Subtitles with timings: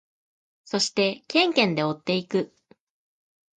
[0.65, 2.51] そしてケンケンで追っていく。